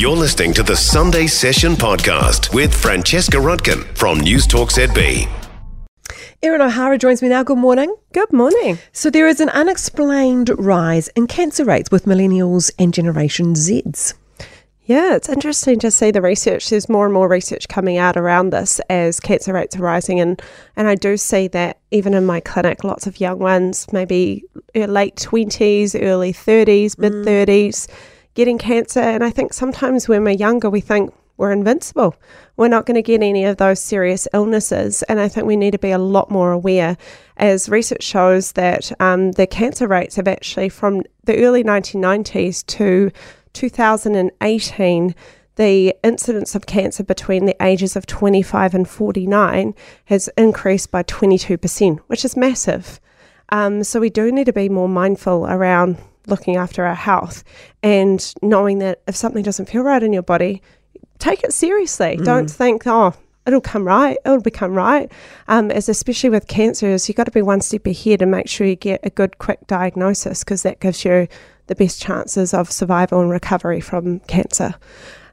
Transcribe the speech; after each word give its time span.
You're 0.00 0.16
listening 0.16 0.54
to 0.54 0.62
the 0.62 0.76
Sunday 0.76 1.26
Session 1.26 1.74
podcast 1.74 2.54
with 2.54 2.74
Francesca 2.74 3.36
Rudkin 3.36 3.84
from 3.94 4.18
News 4.18 4.46
Talk 4.46 4.70
ZB. 4.70 5.28
Erin 6.42 6.62
O'Hara 6.62 6.96
joins 6.96 7.20
me 7.20 7.28
now. 7.28 7.42
Good 7.42 7.58
morning. 7.58 7.94
Good 8.14 8.32
morning. 8.32 8.78
So, 8.92 9.10
there 9.10 9.28
is 9.28 9.40
an 9.40 9.50
unexplained 9.50 10.52
rise 10.58 11.08
in 11.08 11.26
cancer 11.26 11.66
rates 11.66 11.90
with 11.90 12.06
millennials 12.06 12.70
and 12.78 12.94
Generation 12.94 13.52
Zs. 13.52 14.14
Yeah, 14.86 15.16
it's 15.16 15.28
interesting 15.28 15.78
to 15.80 15.90
see 15.90 16.10
the 16.10 16.22
research. 16.22 16.70
There's 16.70 16.88
more 16.88 17.04
and 17.04 17.12
more 17.12 17.28
research 17.28 17.68
coming 17.68 17.98
out 17.98 18.16
around 18.16 18.54
this 18.54 18.80
as 18.88 19.20
cancer 19.20 19.52
rates 19.52 19.76
are 19.76 19.82
rising, 19.82 20.18
and 20.18 20.40
and 20.76 20.88
I 20.88 20.94
do 20.94 21.18
see 21.18 21.46
that 21.48 21.78
even 21.90 22.14
in 22.14 22.24
my 22.24 22.40
clinic, 22.40 22.84
lots 22.84 23.06
of 23.06 23.20
young 23.20 23.38
ones, 23.38 23.86
maybe 23.92 24.44
uh, 24.74 24.86
late 24.86 25.16
twenties, 25.16 25.94
early 25.94 26.32
thirties, 26.32 26.96
mid 26.96 27.12
mm. 27.12 27.24
thirties, 27.24 27.86
getting 28.34 28.58
cancer. 28.58 29.00
And 29.00 29.24
I 29.24 29.30
think 29.30 29.52
sometimes 29.52 30.08
when 30.08 30.24
we're 30.24 30.30
younger, 30.30 30.70
we 30.70 30.80
think 30.80 31.12
we're 31.36 31.52
invincible. 31.52 32.14
We're 32.58 32.68
not 32.68 32.84
going 32.84 32.96
to 32.96 33.02
get 33.02 33.22
any 33.22 33.46
of 33.46 33.56
those 33.56 33.80
serious 33.80 34.28
illnesses. 34.34 35.02
And 35.04 35.18
I 35.18 35.28
think 35.28 35.46
we 35.46 35.56
need 35.56 35.70
to 35.70 35.78
be 35.78 35.90
a 35.90 35.98
lot 35.98 36.30
more 36.30 36.52
aware, 36.52 36.98
as 37.38 37.70
research 37.70 38.02
shows 38.02 38.52
that 38.52 38.92
um, 39.00 39.32
the 39.32 39.46
cancer 39.46 39.88
rates 39.88 40.16
have 40.16 40.28
actually, 40.28 40.68
from 40.68 41.02
the 41.24 41.42
early 41.42 41.64
1990s 41.64 42.66
to 42.66 43.10
2018, 43.54 45.14
the 45.56 45.94
incidence 46.04 46.54
of 46.54 46.66
cancer 46.66 47.02
between 47.02 47.46
the 47.46 47.56
ages 47.62 47.96
of 47.96 48.06
25 48.06 48.74
and 48.74 48.88
49 48.88 49.74
has 50.04 50.28
increased 50.36 50.90
by 50.90 51.02
22%, 51.02 51.98
which 52.06 52.24
is 52.24 52.36
massive. 52.36 53.00
Um, 53.48 53.82
so 53.82 53.98
we 53.98 54.10
do 54.10 54.30
need 54.30 54.44
to 54.44 54.52
be 54.52 54.68
more 54.68 54.88
mindful 54.88 55.46
around 55.46 55.96
looking 56.26 56.56
after 56.56 56.84
our 56.84 56.94
health 56.94 57.44
and 57.82 58.34
knowing 58.42 58.78
that 58.78 59.02
if 59.06 59.16
something 59.16 59.42
doesn't 59.42 59.68
feel 59.68 59.82
right 59.82 60.02
in 60.02 60.12
your 60.12 60.22
body, 60.22 60.62
take 61.18 61.42
it 61.42 61.52
seriously. 61.52 62.16
Mm. 62.16 62.24
Don't 62.24 62.50
think, 62.50 62.82
oh, 62.86 63.14
it'll 63.46 63.60
come 63.60 63.84
right, 63.84 64.18
it'll 64.24 64.40
become 64.40 64.74
right. 64.74 65.10
Um, 65.48 65.70
as 65.70 65.88
especially 65.88 66.30
with 66.30 66.46
cancers, 66.46 67.08
you've 67.08 67.16
got 67.16 67.24
to 67.24 67.30
be 67.30 67.42
one 67.42 67.60
step 67.60 67.86
ahead 67.86 68.22
and 68.22 68.30
make 68.30 68.48
sure 68.48 68.66
you 68.66 68.76
get 68.76 69.00
a 69.02 69.10
good, 69.10 69.38
quick 69.38 69.66
diagnosis 69.66 70.44
because 70.44 70.62
that 70.62 70.80
gives 70.80 71.04
you 71.04 71.28
the 71.66 71.74
best 71.74 72.02
chances 72.02 72.52
of 72.52 72.70
survival 72.70 73.20
and 73.20 73.30
recovery 73.30 73.80
from 73.80 74.20
cancer. 74.20 74.74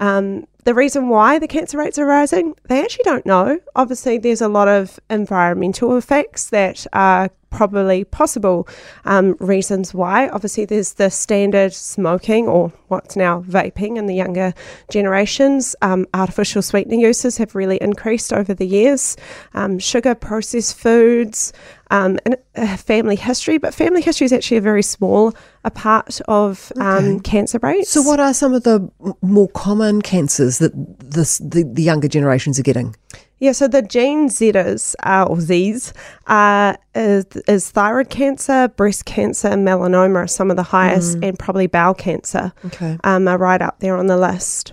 Um, 0.00 0.46
the 0.64 0.74
reason 0.74 1.08
why 1.08 1.38
the 1.38 1.48
cancer 1.48 1.78
rates 1.78 1.98
are 1.98 2.06
rising, 2.06 2.54
they 2.68 2.82
actually 2.82 3.04
don't 3.04 3.24
know. 3.24 3.58
Obviously, 3.74 4.18
there's 4.18 4.40
a 4.40 4.48
lot 4.48 4.68
of 4.68 4.98
environmental 5.08 5.96
effects 5.96 6.50
that 6.50 6.86
are 6.92 7.30
probably 7.50 8.04
possible 8.04 8.68
um, 9.04 9.36
reasons 9.40 9.94
why. 9.94 10.28
Obviously, 10.28 10.64
there's 10.64 10.94
the 10.94 11.10
standard 11.10 11.72
smoking 11.72 12.46
or 12.46 12.72
what's 12.88 13.16
now 13.16 13.40
vaping 13.42 13.96
in 13.96 14.06
the 14.06 14.14
younger 14.14 14.52
generations. 14.90 15.74
Um, 15.82 16.06
artificial 16.14 16.62
sweetener 16.62 16.96
uses 16.96 17.38
have 17.38 17.54
really 17.54 17.78
increased 17.80 18.32
over 18.32 18.54
the 18.54 18.66
years. 18.66 19.16
Um, 19.54 19.78
sugar, 19.78 20.14
processed 20.14 20.76
foods, 20.76 21.52
um, 21.90 22.18
and 22.26 22.36
uh, 22.54 22.76
family 22.76 23.16
history, 23.16 23.58
but 23.58 23.74
family 23.74 24.02
history 24.02 24.26
is 24.26 24.32
actually 24.32 24.58
a 24.58 24.62
very 24.62 24.82
small 24.82 25.34
a 25.64 25.70
part 25.70 26.20
of 26.28 26.72
um, 26.76 27.16
okay. 27.16 27.20
cancer 27.20 27.58
rates. 27.62 27.90
So, 27.90 28.02
what 28.02 28.20
are 28.20 28.32
some 28.32 28.54
of 28.54 28.62
the 28.62 28.90
more 29.22 29.48
common 29.48 30.02
cancers 30.02 30.47
that 30.56 30.72
this, 30.98 31.36
the, 31.38 31.70
the 31.70 31.82
younger 31.82 32.08
generations 32.08 32.58
are 32.58 32.62
getting? 32.62 32.96
Yeah, 33.40 33.52
so 33.52 33.68
the 33.68 33.82
Gen 33.82 34.28
Zers, 34.28 34.96
uh, 35.04 35.26
or 35.28 35.36
Zs, 35.36 35.92
uh, 36.26 36.76
is, 36.94 37.26
is, 37.46 37.70
thyroid 37.70 38.08
cancer, 38.08 38.68
breast 38.68 39.04
cancer, 39.04 39.48
and 39.48 39.66
melanoma 39.66 40.16
are 40.16 40.26
some 40.26 40.50
of 40.50 40.56
the 40.56 40.64
highest, 40.64 41.18
mm. 41.18 41.28
and 41.28 41.38
probably 41.38 41.68
bowel 41.68 41.94
cancer 41.94 42.52
okay. 42.64 42.98
um, 43.04 43.28
are 43.28 43.38
right 43.38 43.62
up 43.62 43.78
there 43.78 43.96
on 43.96 44.06
the 44.06 44.16
list. 44.16 44.72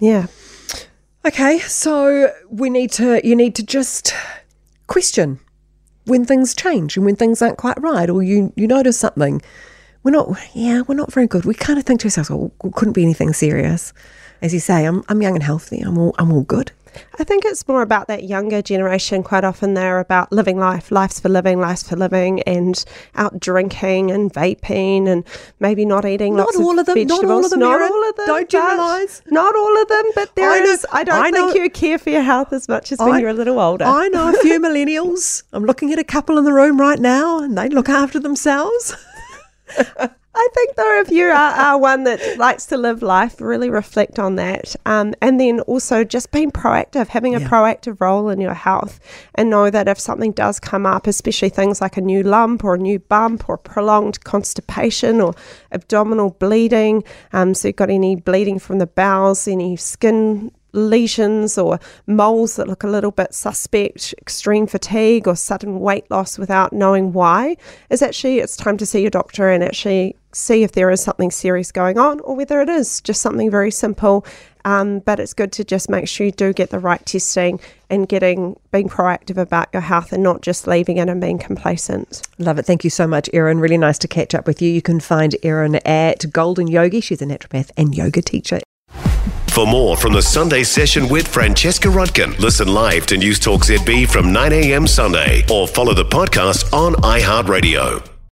Yeah. 0.00 0.26
Okay, 1.24 1.58
so 1.60 2.32
we 2.50 2.70
need 2.70 2.90
to, 2.92 3.26
you 3.26 3.36
need 3.36 3.54
to 3.54 3.62
just 3.62 4.14
question 4.88 5.38
when 6.06 6.24
things 6.24 6.54
change 6.54 6.96
and 6.96 7.06
when 7.06 7.16
things 7.16 7.40
aren't 7.40 7.58
quite 7.58 7.80
right, 7.80 8.10
or 8.10 8.22
you, 8.22 8.52
you 8.56 8.66
notice 8.66 8.98
something. 8.98 9.40
We're 10.04 10.10
not, 10.10 10.38
yeah, 10.52 10.82
we're 10.82 10.94
not 10.94 11.12
very 11.12 11.26
good. 11.26 11.46
We 11.46 11.54
kind 11.54 11.78
of 11.78 11.84
think 11.84 12.00
to 12.00 12.06
ourselves, 12.06 12.30
oh, 12.30 12.52
well, 12.62 12.72
couldn't 12.72 12.92
be 12.92 13.02
anything 13.02 13.32
serious. 13.32 13.92
As 14.42 14.52
you 14.52 14.60
say, 14.60 14.84
I'm, 14.84 15.02
I'm 15.08 15.22
young 15.22 15.34
and 15.34 15.42
healthy. 15.42 15.80
I'm 15.80 15.96
all, 15.96 16.14
I'm 16.18 16.30
all 16.30 16.42
good. 16.42 16.72
I 17.18 17.24
think 17.24 17.44
it's 17.44 17.66
more 17.66 17.82
about 17.82 18.08
that 18.08 18.24
younger 18.24 18.62
generation. 18.62 19.22
Quite 19.22 19.44
often 19.44 19.74
they're 19.74 19.98
about 19.98 20.30
living 20.32 20.58
life, 20.58 20.90
life's 20.90 21.18
for 21.18 21.28
living, 21.28 21.60
life's 21.60 21.82
for 21.82 21.96
living, 21.96 22.42
and 22.42 22.84
out 23.14 23.40
drinking 23.40 24.10
and 24.10 24.32
vaping 24.32 25.08
and 25.08 25.24
maybe 25.58 25.84
not 25.84 26.04
eating 26.04 26.36
not 26.36 26.54
all 26.56 26.78
of, 26.78 26.86
them, 26.86 26.94
vegetables. 26.94 27.22
Not 27.22 27.30
all 27.30 27.44
of 27.44 27.50
them. 27.50 27.60
Not 27.60 27.82
all 27.82 28.08
of 28.10 28.16
them. 28.16 28.26
Don't 28.26 28.48
generalise. 28.48 29.22
Not 29.26 29.56
all 29.56 29.82
of 29.82 29.88
them, 29.88 30.04
but 30.14 30.34
there 30.36 30.50
I 30.50 30.60
know, 30.60 30.70
is. 30.70 30.86
I 30.92 31.04
don't 31.04 31.24
I 31.24 31.30
think 31.30 31.54
you 31.54 31.70
care 31.70 31.98
for 31.98 32.10
your 32.10 32.22
health 32.22 32.52
as 32.52 32.68
much 32.68 32.92
as 32.92 33.00
I, 33.00 33.08
when 33.08 33.20
you're 33.20 33.30
a 33.30 33.34
little 33.34 33.58
older. 33.58 33.84
I 33.84 34.08
know 34.08 34.28
a 34.28 34.38
few 34.42 34.60
millennials. 34.60 35.44
I'm 35.52 35.64
looking 35.64 35.92
at 35.92 35.98
a 35.98 36.04
couple 36.04 36.38
in 36.38 36.44
the 36.44 36.52
room 36.52 36.80
right 36.80 36.98
now, 36.98 37.40
and 37.40 37.56
they 37.56 37.68
look 37.68 37.88
after 37.88 38.20
themselves. 38.20 38.94
I 40.36 40.48
think 40.52 40.74
though, 40.74 41.00
if 41.00 41.10
you 41.10 41.26
are, 41.26 41.32
are, 41.32 41.78
one 41.78 42.04
that 42.04 42.38
likes 42.38 42.66
to 42.66 42.76
live 42.76 43.02
life, 43.02 43.40
really 43.40 43.70
reflect 43.70 44.18
on 44.18 44.34
that, 44.34 44.74
um, 44.84 45.14
and 45.22 45.38
then 45.38 45.60
also 45.60 46.02
just 46.02 46.32
being 46.32 46.50
proactive, 46.50 47.06
having 47.06 47.36
a 47.36 47.40
yeah. 47.40 47.48
proactive 47.48 48.00
role 48.00 48.28
in 48.28 48.40
your 48.40 48.54
health, 48.54 48.98
and 49.36 49.48
know 49.48 49.70
that 49.70 49.86
if 49.86 50.00
something 50.00 50.32
does 50.32 50.58
come 50.58 50.86
up, 50.86 51.06
especially 51.06 51.50
things 51.50 51.80
like 51.80 51.96
a 51.96 52.00
new 52.00 52.24
lump 52.24 52.64
or 52.64 52.74
a 52.74 52.78
new 52.78 52.98
bump 52.98 53.48
or 53.48 53.56
prolonged 53.56 54.24
constipation 54.24 55.20
or 55.20 55.34
abdominal 55.70 56.30
bleeding, 56.30 57.04
um, 57.32 57.54
so 57.54 57.68
you've 57.68 57.76
got 57.76 57.90
any 57.90 58.16
bleeding 58.16 58.58
from 58.58 58.78
the 58.78 58.88
bowels, 58.88 59.46
any 59.46 59.76
skin 59.76 60.50
lesions 60.74 61.56
or 61.56 61.78
moles 62.06 62.56
that 62.56 62.68
look 62.68 62.82
a 62.82 62.88
little 62.88 63.10
bit 63.10 63.32
suspect, 63.32 64.14
extreme 64.20 64.66
fatigue 64.66 65.26
or 65.26 65.36
sudden 65.36 65.80
weight 65.80 66.10
loss 66.10 66.38
without 66.38 66.72
knowing 66.72 67.12
why, 67.12 67.56
is 67.90 68.02
actually 68.02 68.38
it's 68.38 68.56
time 68.56 68.76
to 68.76 68.86
see 68.86 69.00
your 69.00 69.10
doctor 69.10 69.50
and 69.50 69.62
actually 69.62 70.16
see 70.32 70.62
if 70.64 70.72
there 70.72 70.90
is 70.90 71.02
something 71.02 71.30
serious 71.30 71.70
going 71.70 71.98
on 71.98 72.20
or 72.20 72.36
whether 72.36 72.60
it 72.60 72.68
is 72.68 73.00
just 73.00 73.22
something 73.22 73.50
very 73.50 73.70
simple. 73.70 74.26
Um, 74.66 75.00
but 75.00 75.20
it's 75.20 75.34
good 75.34 75.52
to 75.52 75.64
just 75.64 75.90
make 75.90 76.08
sure 76.08 76.24
you 76.24 76.32
do 76.32 76.54
get 76.54 76.70
the 76.70 76.78
right 76.78 77.04
testing 77.04 77.60
and 77.90 78.08
getting 78.08 78.58
being 78.72 78.88
proactive 78.88 79.36
about 79.36 79.68
your 79.74 79.82
health 79.82 80.12
and 80.12 80.22
not 80.22 80.40
just 80.40 80.66
leaving 80.66 80.96
it 80.96 81.08
and 81.08 81.20
being 81.20 81.38
complacent. 81.38 82.26
Love 82.38 82.58
it. 82.58 82.64
Thank 82.64 82.82
you 82.82 82.90
so 82.90 83.06
much, 83.06 83.28
Erin. 83.34 83.60
Really 83.60 83.76
nice 83.76 83.98
to 83.98 84.08
catch 84.08 84.34
up 84.34 84.46
with 84.46 84.62
you. 84.62 84.70
You 84.70 84.80
can 84.80 85.00
find 85.00 85.36
Erin 85.42 85.76
at 85.86 86.24
Golden 86.32 86.66
Yogi. 86.66 87.02
She's 87.02 87.20
a 87.20 87.26
naturopath 87.26 87.70
and 87.76 87.94
yoga 87.94 88.22
teacher. 88.22 88.60
For 89.54 89.68
more 89.68 89.96
from 89.96 90.12
the 90.14 90.20
Sunday 90.20 90.64
session 90.64 91.08
with 91.08 91.28
Francesca 91.28 91.86
Rudkin, 91.86 92.36
listen 92.40 92.66
live 92.66 93.06
to 93.06 93.16
News 93.16 93.38
Talk 93.38 93.60
ZB 93.60 94.08
from 94.10 94.32
9 94.32 94.52
a.m. 94.52 94.84
Sunday 94.84 95.44
or 95.48 95.68
follow 95.68 95.94
the 95.94 96.04
podcast 96.04 96.72
on 96.72 96.94
iHeartRadio. 96.94 98.13